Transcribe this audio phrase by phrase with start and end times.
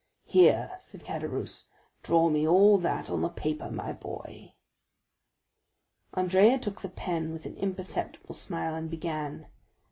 [0.25, 1.65] "Here," said Caderousse,
[2.01, 4.55] "draw me all that on the paper, my boy."
[6.15, 9.45] Andrea took the pen with an imperceptible smile and began.